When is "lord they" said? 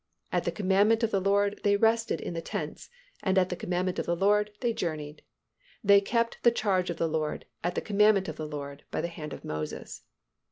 1.21-1.77, 4.15-4.73